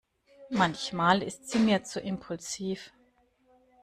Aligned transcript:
Manchmal 0.49 1.21
ist 1.21 1.51
sie 1.51 1.59
mir 1.59 1.83
zu 1.83 1.99
impulsiv. 1.99 2.91